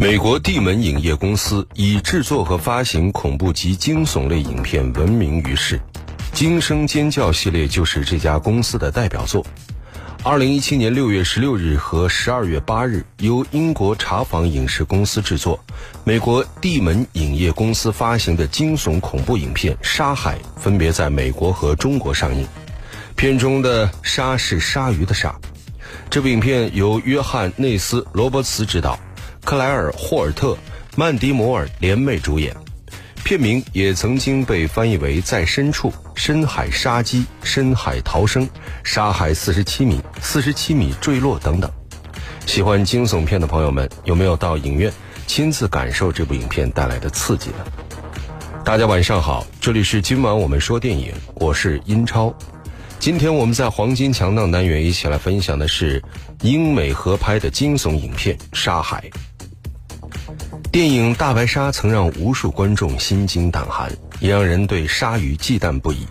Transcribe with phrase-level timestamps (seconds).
[0.00, 5.76] 美国地门影业公司以制作和发行恐怖及惊悚类影片闻名于世，
[6.32, 9.44] 《惊声尖叫》系列就是这家公司的代表作。
[10.22, 15.62] 二零一七年六月十六日和十二月八日，由英国茶坊影视公司制作、
[16.02, 22.48] 美国地门影业公司发行的惊悚恐怖影片《沙海》分别在美国和中国上映。
[23.16, 25.38] 片中的“鲨”是鲨鱼的“鲨”。
[26.08, 28.98] 这部影片由约翰内斯·罗伯茨执导。
[29.44, 30.56] 克莱尔·霍尔特、
[30.96, 32.54] 曼迪·摩尔联袂主演，
[33.24, 38.44] 片名也曾经被翻译为《在深处》《深海杀机》《深海逃生》
[38.84, 41.70] 《杀海四十七米》《四十七米坠落》等等。
[42.46, 44.92] 喜欢惊悚片的朋友们，有没有到影院
[45.26, 47.56] 亲自感受这部影片带来的刺激呢？
[48.64, 52.32] 大家晚上好，这里是今晚我们说电影，我是英超。
[52.98, 56.02] 今天我们在黄金强档单元一起来分享的是
[56.42, 59.02] 英美合拍的惊悚影片《沙海》。
[60.72, 63.90] 电影《大白鲨》曾让无数观众心惊胆寒，
[64.20, 66.06] 也让人对鲨鱼忌惮不已。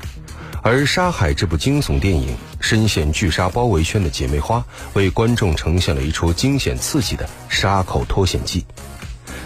[0.62, 4.62] 而《沙海》这部惊悚电影，深陷巨鲨包围圈的姐妹花
[4.96, 8.66] 为观众呈现了一出惊险刺激的沙口脱险记。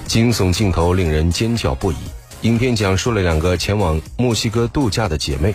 [0.08, 1.96] 惊悚镜头令人尖叫不已。
[2.42, 5.54] 影片讲述了两个前往墨西哥度假的姐妹，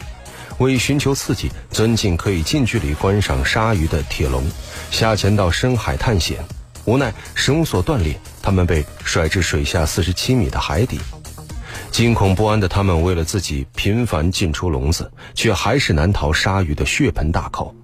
[0.58, 4.44] 为寻求刺激，钻进可以近距离观赏鲨鱼的铁笼，
[4.92, 6.38] 下潜到深海探险。
[6.88, 10.98] 无奈绳索断裂，他们被甩至水下四十七米的海底。
[11.90, 17.74] 惊恐不安的他们，为了自己频繁进出笼子，却还是难逃鲨鱼的血盆大口。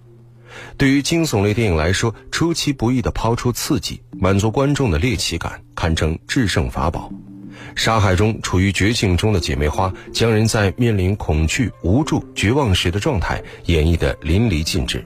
[0.79, 7.13] 对于惊悚类电影来说，出其不意地抛出刺激，满足观众的猎奇感，堪称制胜法宝。
[7.77, 15.05] 沙海中处于绝境中的姐妹花，将人在面临恐惧、无助、绝望时的状态演绎得淋漓尽致，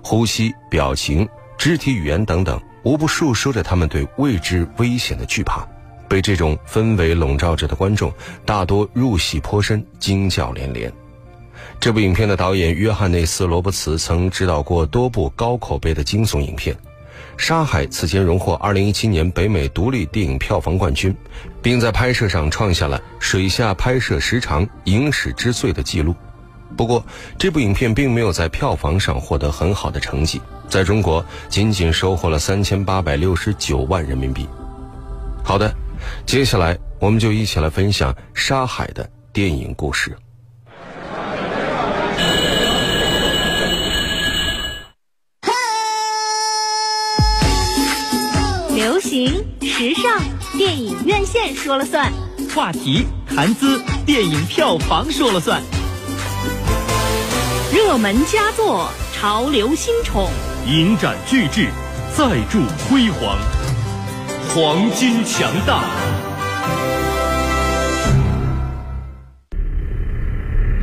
[0.00, 2.60] 呼吸、表情、肢体语言等等。
[2.82, 5.66] 无不述说着他们对未知危险的惧怕，
[6.08, 8.12] 被这种氛围笼罩着的观众
[8.44, 10.92] 大多入戏颇深，惊叫连连。
[11.78, 16.74] 这部影片的导演约翰内斯·罗伯茨曾执导过多部高口碑的惊悚影片，
[17.36, 21.14] 《沙海》此前荣获2017年北美独立电影票房冠军，
[21.60, 26.14] 并在拍摄上创下了水下拍摄时长影史之最的记录。
[26.76, 27.04] 不过，
[27.38, 34.48] 这部影片并没有在票房上获得很好的成绩，在中国仅仅收获了三千八百六十九万人民币。
[35.44, 35.72] 好的，
[36.26, 40.16] 接下来我们就一起来分享《沙海》的电影故事。
[48.74, 49.28] 流行
[49.60, 50.20] 时尚，
[50.58, 52.10] 电影院线说了算；
[52.52, 55.62] 话题谈资，电影票房说了算。
[57.74, 60.28] 热门佳作，潮流新宠，
[60.66, 61.70] 影展巨制，
[62.14, 63.38] 再铸辉煌，
[64.50, 65.82] 黄金强大。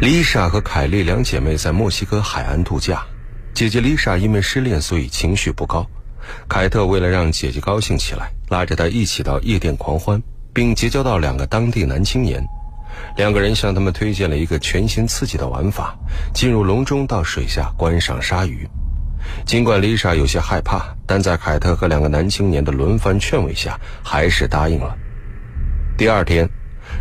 [0.02, 3.06] 丽莎和凯莉两姐妹在墨西哥海岸度假，
[3.54, 5.86] 姐姐丽莎因为失恋，所以情绪不高。
[6.48, 10.20] 凯特为了让姐姐高兴起来，拉着她一起到夜店狂欢，
[10.52, 12.44] 并结交到两个当地男青年。
[13.16, 15.98] 两个人向他们推荐了一个全新刺激的玩法：
[16.34, 18.68] 进入笼中到水下观赏鲨鱼。
[19.46, 24.96] 尽管丽莎有些害怕，但在凯特和两个男青年的轮番劝慰下，还是答应了。
[25.98, 26.50] 第二天，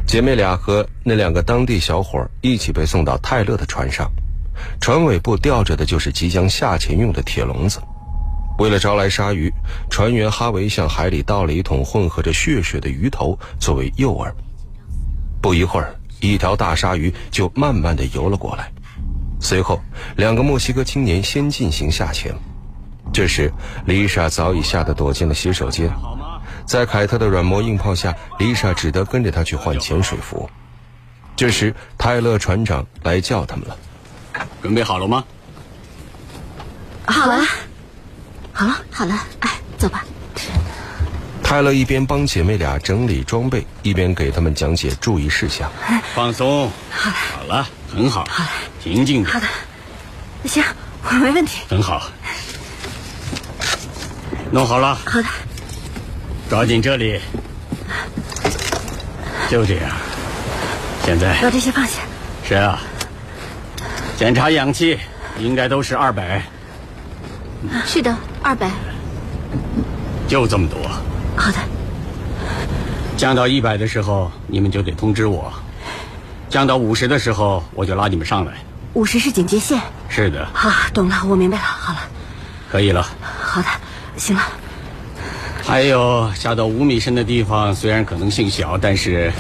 [0.07, 4.11] 姐妹俩和那两个当地小伙一起被送到泰勒的船上，
[4.81, 7.81] 船尾部吊着的就是即将下潜用的铁笼子。
[8.59, 9.53] 为了招来鲨鱼，
[9.89, 14.33] 船员哈维向海里倒了一桶混合着血水的鱼头作为诱饵。
[15.49, 18.71] 不一会儿，一条大鲨鱼就慢慢的游了过来。
[19.41, 19.81] 随后，
[20.15, 22.35] 两个墨西哥青年先进行下潜。
[23.15, 23.51] 这时，
[23.87, 25.91] 丽莎早已吓得躲进了洗手间。
[26.67, 30.51] 在凯特的软磨硬泡下，丽莎只得跟着他去换潜水服。
[31.35, 33.77] 这时，泰勒船长来叫他们了。
[34.61, 35.25] 准备好了吗？
[37.07, 37.43] 好了，
[38.53, 40.05] 好了，好了，哎，走吧。
[41.49, 45.67] 泰勒一边帮姐妹俩整理装备，一边给他们讲解注意事项。
[46.15, 48.51] 放松，好好了，很好，好了
[48.85, 49.33] 平静点。
[49.33, 49.47] 好的，
[50.45, 50.63] 行，
[51.05, 51.63] 我没问题。
[51.67, 52.11] 很好，
[54.51, 54.95] 弄好了。
[55.07, 55.29] 好的，
[56.51, 57.19] 抓紧这里，
[59.49, 59.91] 就这样。
[61.07, 61.93] 现在把这些放下。
[62.47, 62.79] 是啊，
[64.19, 64.99] 检查氧气，
[65.39, 66.43] 应该都是二百。
[67.87, 68.71] 是的，二百。
[70.29, 70.79] 就这么多。
[71.39, 71.59] 好的。
[73.17, 75.53] 降到一百的时候，你们就得通知我；
[76.51, 78.53] 降到五十的时候，我就拉你们上来。
[78.95, 79.81] 五十是警戒线。
[80.09, 80.49] 是的。
[80.53, 81.65] 好，懂了，我明白了。
[81.65, 82.01] 好了。
[82.71, 83.09] 可以了。
[83.41, 83.69] 好的，
[84.17, 84.43] 行了。
[85.65, 89.33] 还有下到五米深的地方，虽然可能性小，但是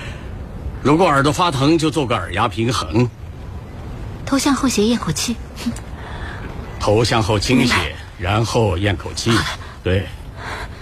[0.82, 3.08] 如果耳朵发疼，就做个耳压平衡。
[4.24, 5.36] 头向后斜咽口气，
[6.78, 9.32] 头向后倾斜，然后咽口气。
[9.82, 10.06] 对，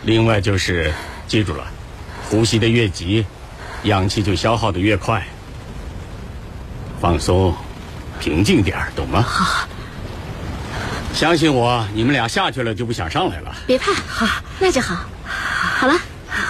[0.06, 0.92] 另外就是
[1.26, 1.66] 记住了，
[2.30, 3.26] 呼吸的越急，
[3.82, 5.26] 氧气就消耗的越快。
[7.00, 7.52] 放松，
[8.20, 9.20] 平静点儿，懂吗？
[9.20, 9.66] 好。
[11.12, 13.52] 相信我，你们俩下去了就不想上来了。
[13.66, 14.96] 别怕，好，那就好。
[15.24, 15.98] 好了，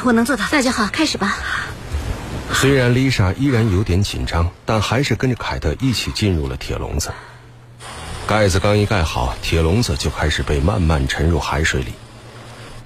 [0.05, 1.39] 我能做到，那就好，开始吧。
[2.53, 7.11] 虽然丽莎依然有点紧张，但还是跟着凯特一起进入了铁笼子。
[8.27, 11.95] 盖子刚一盖好，铁笼子就开始被慢慢沉入海水里。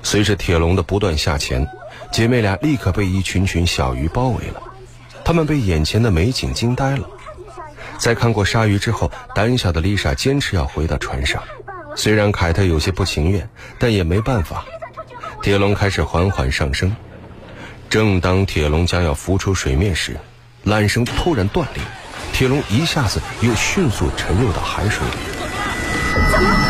[0.02, 1.67] 随着铁笼的不断下潜，
[2.11, 4.62] 姐妹俩立刻被一群群小鱼包围了。
[5.25, 7.08] 她们被眼前的美景惊呆了。
[7.99, 11.43] 在看过鲨鱼之后，胆小的丽莎坚持要回到船上。
[11.94, 13.49] 虽然凯特有些不情愿，
[13.79, 14.64] 但也没办法。
[15.43, 16.94] 铁笼开始缓缓上升，
[17.88, 20.17] 正当铁笼将要浮出水面时，
[20.64, 21.82] 缆绳突然断裂，
[22.32, 26.70] 铁笼一下子又迅速沉入到海水里。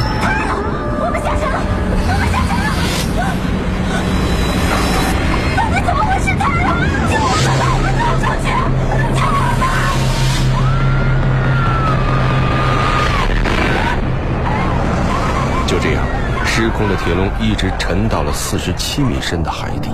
[16.60, 19.88] 失控的铁笼一直沉到了四十七米深的海底。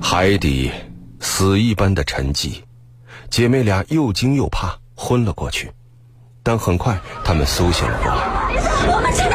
[0.00, 0.70] 海底
[1.18, 2.62] 死一般的沉寂，
[3.28, 5.72] 姐妹俩又惊又怕，昏了过去。
[6.44, 8.22] 但很快，她们苏醒了过来。
[8.86, 9.33] 我们沉在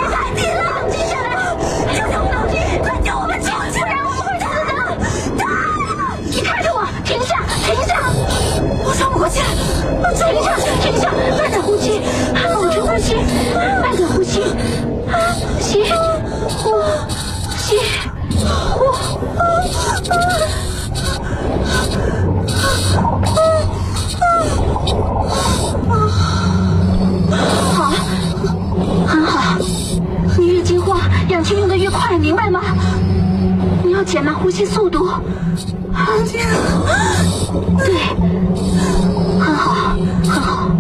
[34.10, 35.08] 减慢呼吸速度。
[37.78, 37.94] 对，
[39.40, 39.96] 很好，
[40.28, 40.72] 很好。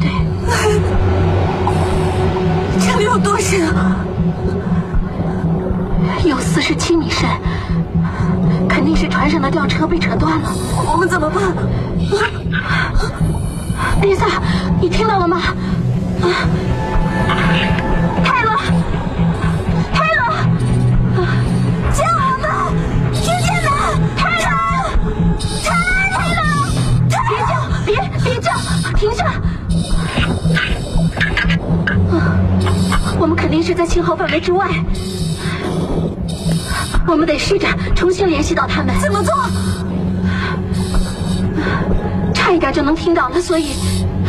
[0.00, 0.10] 对。
[2.80, 3.94] 这里有多深啊？
[6.24, 7.30] 有四十七米深，
[8.68, 10.52] 肯定是船上的吊车被扯断了。
[10.92, 11.40] 我们怎么办？
[14.02, 14.26] 丽萨，
[14.80, 15.36] 你听到了吗？
[16.22, 16.26] 啊，
[18.24, 18.50] 泰勒，
[33.18, 34.68] 我们肯定是在信号范围之外。
[37.06, 38.94] 我们得试着重新联系到他们。
[39.00, 39.34] 怎么做？
[42.32, 43.72] 差一点就能听到了，所以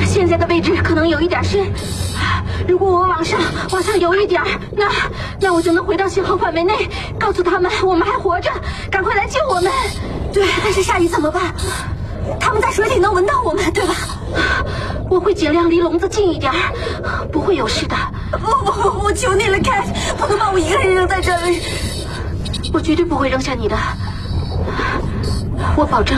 [0.05, 1.71] 现在的位置可能有一点深。
[2.67, 3.39] 如果我往上
[3.71, 4.41] 往上游一点，
[4.75, 4.85] 那
[5.39, 6.89] 那我就能回到信号范围内，
[7.19, 8.49] 告诉他们我们还活着，
[8.89, 9.71] 赶快来救我们。
[10.33, 11.53] 对，但是鲨鱼怎么办？
[12.39, 13.93] 他们在水里能闻到我们，对吧？
[15.09, 16.51] 我会尽量离笼子近一点，
[17.31, 17.95] 不会有事的。
[18.31, 19.83] 不不不，我求你了，凯，
[20.17, 21.61] 不能把我一个人扔在这里。
[22.73, 23.75] 我绝对不会扔下你的，
[25.75, 26.17] 我保证。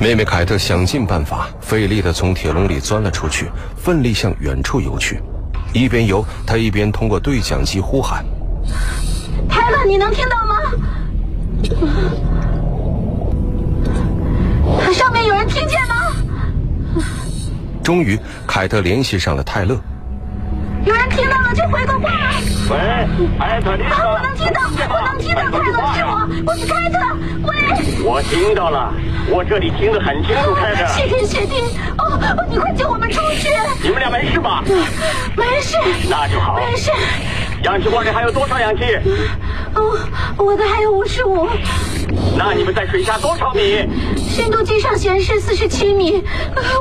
[0.00, 5.20] 妹妹凯特想尽办法，费力地从铁笼里钻了出去，奋力向远处游去。
[5.72, 8.24] 一边游，她一边通过对讲机呼喊
[9.48, 10.56] ：“泰勒，你能听到吗？
[14.92, 15.94] 上面有人听见吗？”
[17.82, 19.76] 终于，凯特联系上了泰勒。
[20.84, 22.10] 有人听到了就回个话。
[22.70, 22.78] 喂，
[23.40, 24.08] 艾特丽莎。
[24.08, 26.98] 我能听到，我能听到，泰勒是我，我是凯特。
[27.42, 27.50] 喂。
[28.04, 28.92] 我听到了，
[29.28, 30.86] 我这里听得很清楚，凯特。
[30.92, 31.56] 谢天谢地，
[31.98, 32.18] 哦，
[32.48, 33.48] 你快救我们出去。
[33.82, 34.62] 你们俩没事吧？
[35.36, 35.76] 没事。
[36.08, 36.56] 那就好。
[36.56, 36.90] 没事。
[37.64, 38.82] 氧气罐里还有多少氧气？
[39.74, 39.98] 哦，
[40.36, 41.48] 我的还有五十五。
[42.36, 43.88] 那你们在水下多少米？
[44.32, 46.24] 深度计上显示四十七米，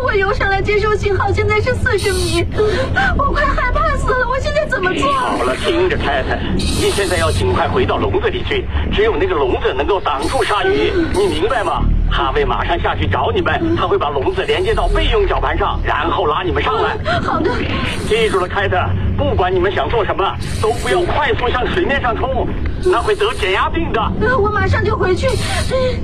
[0.06, 2.46] 我游上来接收信号，现在是四十米，
[3.18, 5.12] 我快害怕死了，我现在怎么做？
[5.12, 11.84] 好了，听着，太太，你现在要尽快回到笼子里去，只有那个笼子能够挡住鲨鱼，你明白吗？
[12.10, 16.98] 哈维马上下去找你们，他会把笼子连接到备用绞盘上，然后拉你们上来。
[17.22, 17.52] 好的，
[18.08, 18.78] 记住了，凯特，
[19.22, 22.48] 不管你们想做什么，都不要快速向水面上冲，
[22.84, 24.02] 那会得减压病的。
[24.36, 25.28] 我马上就回去，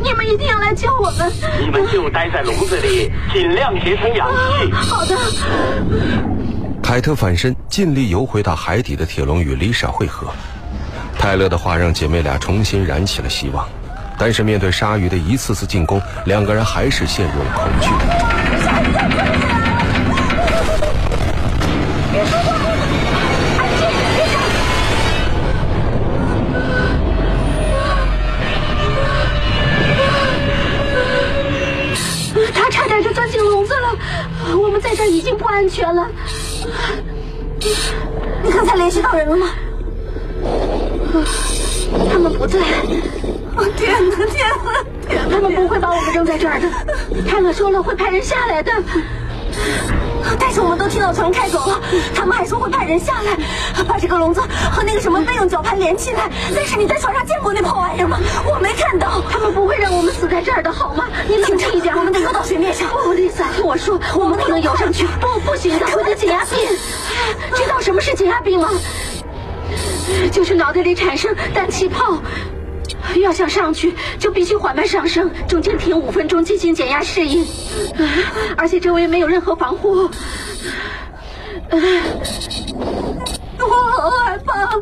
[0.04, 1.32] 你们一定要来救我们。
[1.60, 4.72] 你们就待在笼子里，尽量节省氧气。
[4.72, 5.18] 好的。
[6.84, 10.28] 凯特反身，尽力游回到海底的铁笼与丽莎会合。
[11.18, 13.68] 泰勒的话让姐妹俩重新燃起了希望，
[14.18, 17.90] 但是面对鲨鱼的一次次进攻，两个人还是陷入了恐惧。
[35.08, 36.08] 儿已经不安全了。
[38.44, 39.48] 你刚才联系到人了吗？
[42.12, 42.60] 他们不在。
[43.76, 44.76] 天哪，天哪，
[45.08, 45.30] 天哪！
[45.32, 46.68] 他们不会把我们扔在这儿的。
[47.28, 48.72] 泰勒说了会派人下来的。
[50.40, 51.80] 但是我们都听到船开走了，
[52.16, 54.42] 他们还说会派人下来，把这个笼子
[54.72, 56.30] 和那个什么备用绞盘连起来。
[56.56, 58.20] 但是你在船上见过那破玩意儿吗？
[58.46, 59.22] 我没看到。
[59.30, 61.06] 他们不会让我们死在这儿的，好吗？
[61.28, 62.88] 你冷静一点，我们得游到水面上。
[62.90, 65.06] 不，丽萨，听我说，我们不能游上去。
[65.20, 66.58] 不，不行的，我的减压病。
[67.56, 68.70] 知道什么是减压病吗？
[70.32, 72.18] 就是脑袋里产生氮气泡。
[73.16, 77.46] 要想上去，就必须缓慢上升，中间停五分钟进行减压适应，
[78.58, 80.10] 而且周围没有任何防护。
[83.60, 83.66] 我
[83.98, 84.76] 好害怕，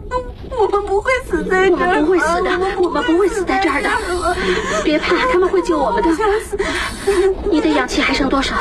[0.58, 3.90] 我们不会死在这儿，我们不会死的，我们不会死在这儿的。
[4.84, 6.10] 别怕，他们会救我们的。
[7.50, 8.56] 你的氧气还剩多少？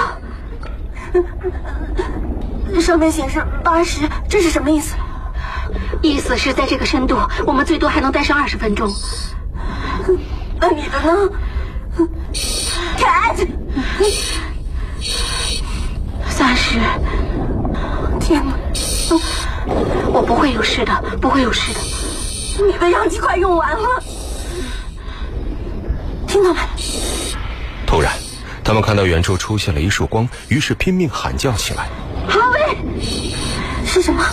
[2.80, 4.94] 上面显示八十，这是什么意思？
[6.02, 7.16] 意思是在这个深度，
[7.47, 8.88] 我们最多还能待上二十分钟。
[10.61, 11.31] 那你的呢
[12.97, 13.47] ，Cat？
[16.29, 16.79] 三十。
[18.21, 18.55] 天哪！
[20.13, 21.81] 我不会有事的，不会有事的。
[22.67, 24.03] 你的氧气快用完了，
[26.27, 26.61] 听到没？
[27.87, 28.13] 突然，
[28.63, 31.89] 他们看到远处出现了一束光，于是拼命喊叫起来
[32.29, 32.77] ：“哈维！
[33.85, 34.25] 是什么？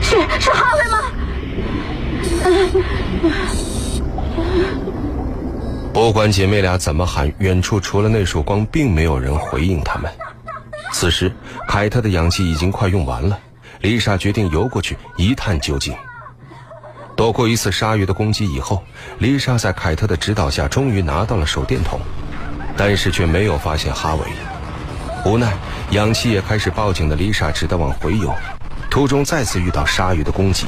[0.00, 0.98] 是是哈维吗？”
[6.04, 10.12] 不管姐妹俩怎么喊，远处除了那束光，并没有人回应他们。
[10.92, 11.32] 此时，
[11.66, 13.38] 凯特的氧气已经快用完了，
[13.80, 15.94] 丽莎决定游过去一探究竟。
[17.16, 18.84] 躲过一次鲨鱼的攻击以后，
[19.18, 21.98] 丽莎在凯特的指导下，终于拿到了手电筒，
[22.76, 24.26] 但是却没有发现哈维。
[25.24, 25.54] 无奈，
[25.92, 28.30] 氧气也开始报警的丽莎只得往回游，
[28.90, 30.66] 途中再次遇到鲨鱼的攻击，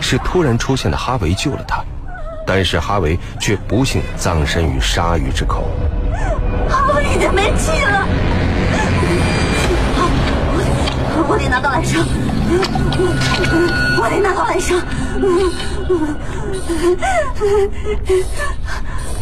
[0.00, 1.84] 是突然出现的哈维救了她。
[2.46, 5.68] 但是哈维却不幸葬身于鲨鱼之口。
[6.68, 8.06] 哈维已经没气了，
[11.14, 12.04] 我我得拿到缆绳，
[14.00, 14.78] 我得拿到缆绳。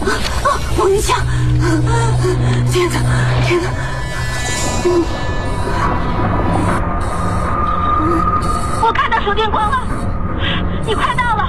[0.01, 0.09] 啊，
[0.77, 1.19] 捕鱼枪！
[2.73, 2.95] 天哪，
[3.47, 3.67] 天哪！
[8.83, 9.77] 我看到手电光了，
[10.87, 11.40] 你快到了。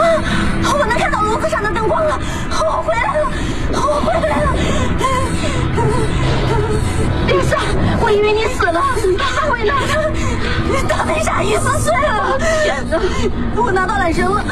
[0.00, 2.18] 啊我能看到笼子上的灯光了，
[2.62, 3.30] 我回来了，
[3.72, 4.52] 我回来了。
[7.26, 7.58] 丽莎，
[8.00, 8.80] 我以为你死了，
[9.18, 9.74] 哈维呢？
[10.88, 12.38] 他被鲨鱼撕碎了。
[12.64, 12.98] 天哪！
[13.56, 14.42] 我拿到缆绳了，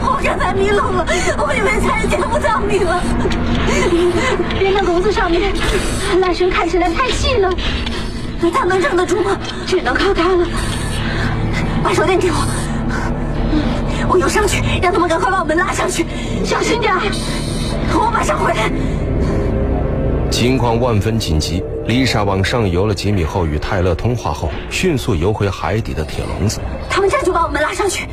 [0.00, 1.04] 我刚才迷路了，
[1.38, 3.02] 我以为再也见不到你了。
[4.58, 5.52] 连那笼子上面，
[6.20, 7.50] 缆绳看起来太细了，
[8.52, 9.36] 他能撑得住吗？
[9.66, 10.46] 只能靠他了。
[11.82, 12.61] 把手电给我。
[14.12, 16.04] 我游上去，让他们赶快把我们拉上去，
[16.44, 16.92] 小心点
[17.94, 18.70] 我马上回来。
[20.30, 26.60] 情况万分紧急，丽莎往上游了几米后，与泰勒通话后，迅速游回海底的铁笼子。
[26.90, 28.06] 他们这就把我们拉上去，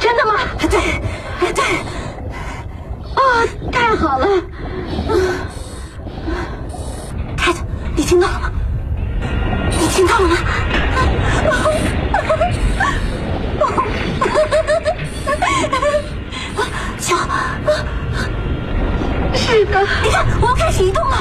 [0.00, 0.32] 真的吗？
[0.58, 0.68] 对，
[1.52, 1.64] 对。
[3.14, 3.22] 啊，
[3.70, 4.26] 太好了！
[7.36, 7.60] 凯特，
[7.94, 8.50] 你听到了吗？
[9.78, 10.36] 你听到了吗？
[16.98, 17.16] 瞧，
[19.34, 21.16] 是的，你看，我开始移动了，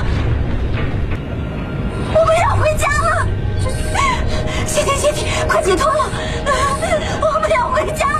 [2.13, 3.27] 我们要回家了。
[4.65, 6.09] 谢天谢地，快解脱了，
[7.21, 8.19] 我们要回家了。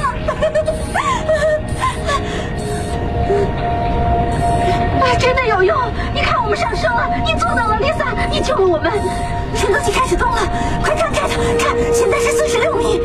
[5.02, 5.78] 啊，真的有用！
[6.14, 8.92] 你看，我们上升了，你做到了，丽萨，你救了我们。
[9.56, 10.38] 升降器开始动了，
[10.82, 13.02] 快看，看，看，现在是四十六米，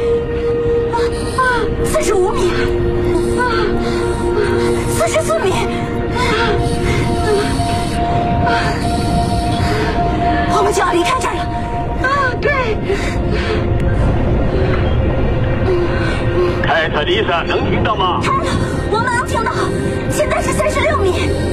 [0.92, 0.96] 啊
[1.36, 1.42] 啊，
[1.84, 2.54] 四十五米，啊，
[5.06, 5.58] 四十四米，啊，
[10.56, 11.42] 我们就要离开这儿了。
[12.08, 12.50] 啊，对。
[16.62, 18.18] 凯特丽莎，能听到吗？
[18.22, 18.48] 凯特，
[18.90, 19.52] 我们能听到，
[20.10, 21.43] 现在是三十六米。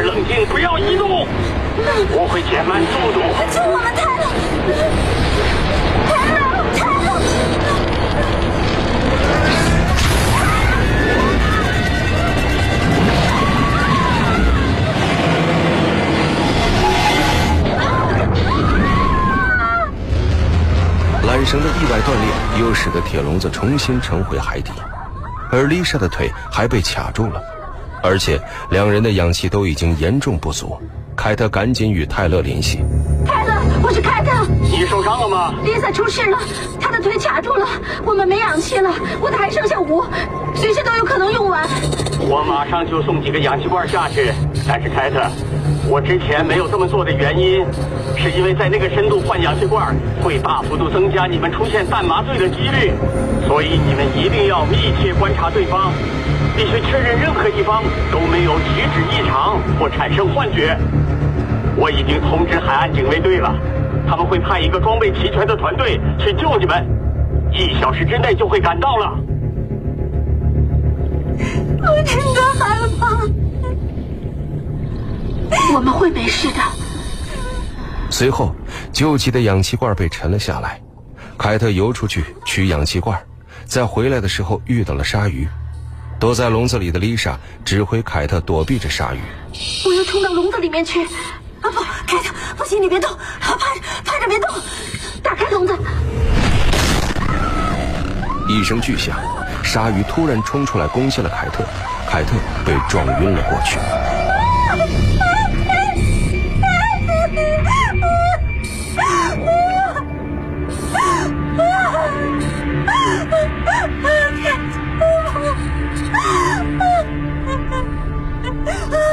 [0.00, 1.26] 持冷静，不要移动。
[2.12, 3.20] 我会减慢速度。
[3.52, 4.24] 救我们，泰勒！
[6.08, 6.40] 泰勒，
[6.74, 7.10] 泰勒！
[21.28, 22.26] 缆绳的意外断裂，
[22.58, 24.72] 又使得铁笼子重新沉回海底，
[25.52, 27.42] 而丽莎的腿还被卡住了，
[28.02, 28.40] 而且
[28.70, 30.78] 两人的氧气都已经严重不足。
[31.16, 32.78] 凯特赶紧与泰勒联系，
[33.26, 33.52] 泰勒，
[33.82, 34.30] 我是凯特。
[34.62, 35.54] 你受伤了吗？
[35.64, 36.38] 丽萨出事了，
[36.80, 37.66] 她的腿卡住了，
[38.06, 38.90] 我们没氧气了，
[39.20, 40.02] 我的还剩下五，
[40.54, 41.68] 随时都有可能用完。
[42.20, 44.32] 我马上就送几个氧气罐下去。
[44.66, 45.20] 但是凯特，
[45.88, 47.66] 我之前没有这么做的原因，
[48.16, 52.92] 是因为在那个深度换氧气罐会大幅度增加你们出现半麻醉的几率，
[53.46, 55.92] 所以你们一定要密切观察对方，
[56.56, 60.76] 必须确认任何一方都没有举止异常或产生幻觉。
[61.76, 63.54] 我已经通知海岸警卫队了，
[64.06, 66.86] 他们会派一个装备齐全的团队去救你们，
[67.52, 69.18] 一小时之内就会赶到了。
[71.82, 73.24] 我真的害怕。
[75.74, 76.60] 我们会没事的。
[78.10, 78.54] 随后，
[78.92, 80.80] 救急的氧气罐被沉了下来。
[81.38, 83.18] 凯特游出去取氧气罐，
[83.64, 85.48] 在回来的时候遇到了鲨鱼。
[86.20, 87.34] 躲在笼子里的丽莎
[87.64, 89.20] 指挥凯特躲避着鲨鱼。
[89.86, 91.02] 我要冲到笼子里面去。
[91.02, 93.10] 啊不，凯特，不行，你别动，
[93.40, 94.50] 趴趴着别动。
[95.22, 95.74] 打开笼子。
[98.50, 99.16] 一声巨响，
[99.64, 101.64] 鲨鱼突然冲出来攻击了凯特，
[102.06, 103.78] 凯特被撞晕了过去。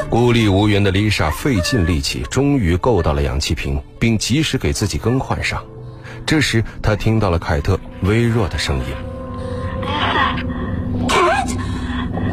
[0.10, 5.62] 孤立无援的丽莎费尽力气，终于够到了氧气瓶，并及时给自己更换上。
[6.26, 8.86] 这时，她听到了凯特微弱的声音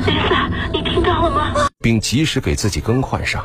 [0.07, 3.45] ：“Lisa，你听到了吗？”并及时给自己更换上。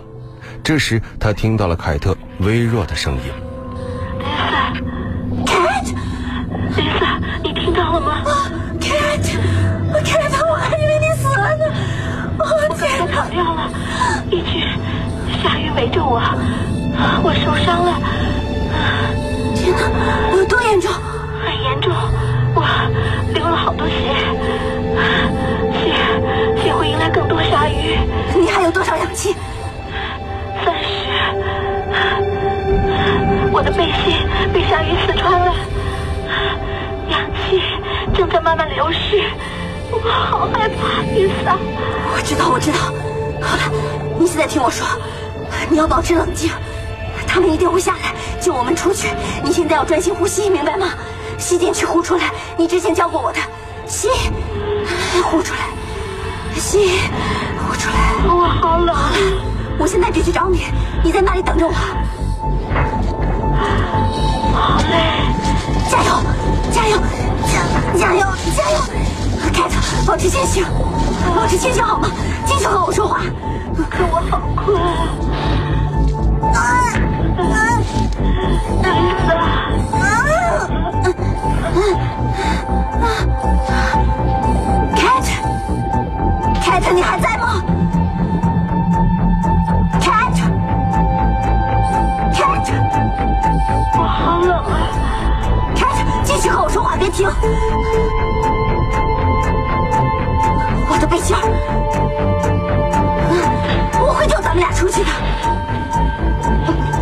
[0.63, 3.21] 这时，她听到了凯特微弱的声音
[4.19, 4.73] ：“Lisa，
[6.75, 7.08] 你听
[15.91, 16.21] 着我，
[17.23, 17.99] 我受伤了。
[19.55, 19.81] 天哪，
[20.35, 20.91] 有多严重？
[21.43, 21.93] 很严重，
[22.55, 22.63] 我
[23.33, 24.13] 流了好多血，
[25.73, 25.93] 血
[26.61, 27.97] 血会迎来更多鲨鱼。
[28.39, 29.35] 你还有多少氧气？
[30.65, 30.89] 三十。
[33.51, 34.15] 我的背心
[34.53, 35.53] 被鲨鱼刺穿了，
[37.09, 37.61] 氧气
[38.13, 39.23] 正在慢慢流失。
[39.91, 41.57] 我好害怕，丽萨。
[42.13, 42.77] 我知道，我知道。
[43.41, 43.63] 好了，
[44.19, 44.85] 你现在听我说，
[45.69, 46.51] 你要保持冷静，
[47.27, 49.09] 他们一定会下来救我们出去。
[49.43, 50.87] 你现在要专心呼吸，明白吗？
[51.37, 52.31] 吸进去，呼出来。
[52.57, 53.39] 你之前教过我的，
[53.87, 54.07] 吸，
[55.23, 55.59] 呼出来，
[56.59, 56.99] 吸，
[57.67, 57.95] 呼出来。
[58.27, 58.95] 我好冷。
[59.77, 60.65] 我现在就去找你，
[61.03, 61.73] 你在那里等着我。
[64.53, 65.23] 好累，
[65.89, 66.21] 加油，
[66.71, 66.97] 加油，
[67.47, 67.63] 加
[67.97, 68.77] 加油，加油！
[69.53, 70.65] 凯特，保持清醒，
[71.35, 72.09] 保持清醒好吗？
[72.45, 73.21] 继续和我说话。
[73.89, 74.98] 可我好困。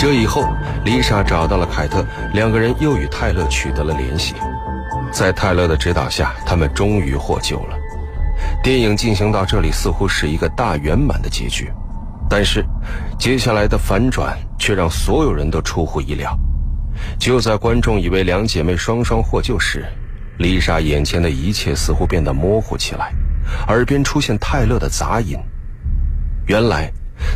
[0.07, 0.47] 这以后，
[0.85, 2.01] 丽莎找到了凯特，
[2.33, 4.35] 两个人又与泰勒取得了联系。
[5.11, 7.77] 在泰勒的指导下，他们终于获救了。
[8.63, 11.69] 电影进行到这里，似乎是一个大圆满的结局，
[12.29, 12.65] 但是
[13.19, 16.33] 接下来的反转却让所有人都出乎意料。
[17.19, 19.85] 就在观众以为两姐妹双双获救时，
[20.37, 23.11] 丽莎眼前的一切似乎变得模糊起来。
[23.67, 25.37] 耳边出现泰勒的杂音。
[26.45, 26.89] 原来，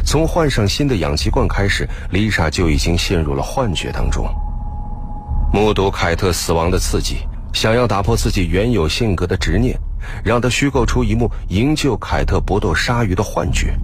[0.06, 4.28] 从换上新的氧气罐开始，丽莎就已经陷入了幻觉当中。
[5.54, 9.78] 目睹凯特死亡的刺激，想要打破自己原有性格的执念，
[10.24, 13.78] 让她虚构出一幕营救凯特搏斗鲨鱼的幻觉。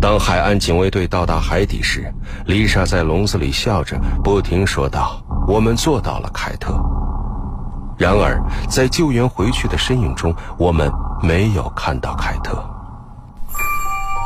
[0.00, 2.12] 当海岸警卫队到达海底时，
[2.46, 6.78] 丽莎在笼子里笑着，不停说道：“我们做到了，凯特。”
[7.96, 10.90] 然而，在救援回去的身影中，我们
[11.22, 12.62] 没有看到凯特。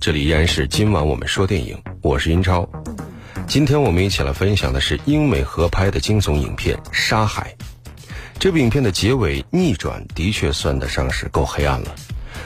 [0.00, 2.66] 这里依然是今晚我们说电影，我是英超。
[3.48, 7.52] 今天我们一起来分享的是英美合拍的惊悚影片《沙海》。
[8.38, 11.94] 这部影片的结尾逆转的确算得上是够黑暗了。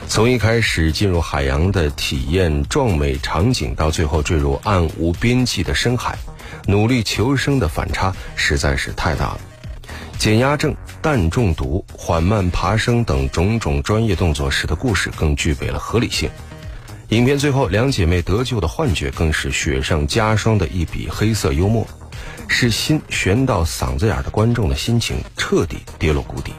[0.07, 6.17] 从一开始进入海洋的体验壮美场景，到最后坠入暗无边际的深海，
[6.65, 9.39] 努力求生的反差实在是太大了。
[10.17, 16.27] 减压症、氮中毒、缓慢爬升等种种专业动作，使得故事更具备了合理性。
[17.13, 21.87] 影片最后两姐妹得救的幻觉，更是雪上加霜的一笔黑色幽默，
[22.47, 26.53] 使心悬到嗓子眼的观众的心情彻底跌落谷底。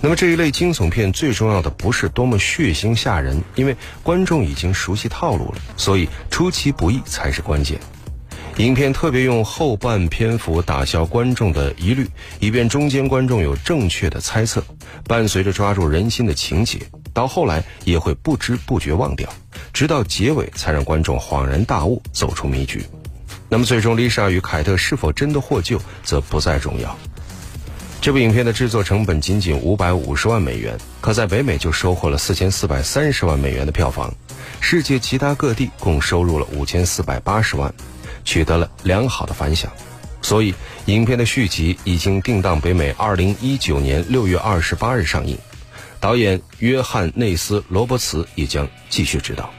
[0.00, 7.80] 那么这一类惊悚片最重要的不是多么血腥吓人，因为观众已经熟悉套路了，所以出其不意才是关键。
[8.58, 14.62] 影片特别用后半篇幅打消观众的疑虑，以便中间观众有正确的猜测，
[15.08, 16.78] 伴随着抓住人心的情节，
[17.12, 19.28] 到后来也会不知不觉忘掉，
[19.72, 22.84] 直到结尾才让观众恍然大悟，走出迷局。
[23.48, 26.96] 那么最终丽莎与凯特是否真的获救，则不再重要。
[28.00, 34.14] 这部影片的制作成本仅仅五百五十万美元，可在北美就收获了四千四百三十万美元的票房，
[34.60, 37.72] 世界其他各地共收入了五千四百八十万，
[38.24, 39.70] 取得了良好的反响。
[40.22, 40.54] 所以，
[40.86, 45.36] 影片的续集已经定档北美二零一九年六月二十八日上映，
[45.98, 49.50] 导演约翰内斯罗伯茨也将继续执导。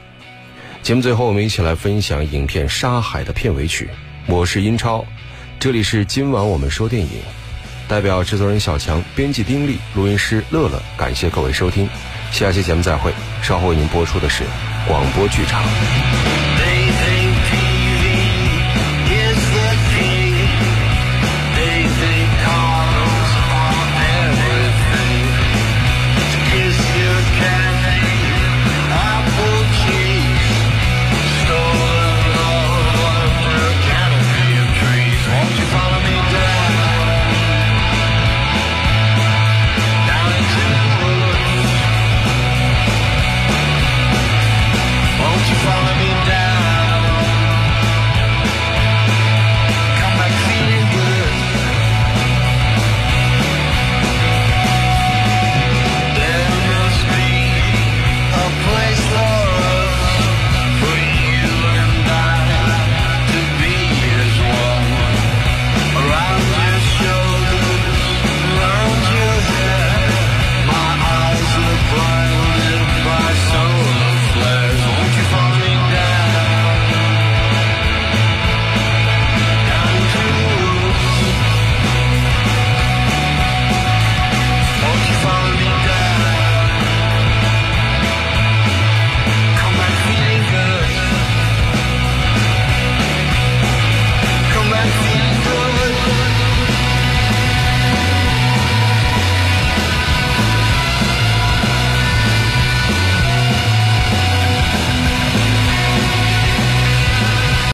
[0.82, 3.88] 节目最后，我们一起来分享影片《沙海》的片尾曲。
[4.26, 5.04] 我是英超，
[5.58, 7.08] 这里是今晚我们说电影。
[7.86, 11.86] 代表制作人小强、编辑丁力、录音师乐乐，感谢各位收听，
[12.32, 13.12] 下期节目再会。
[13.42, 14.42] 稍后为您播出的是
[14.88, 15.62] 广播剧场。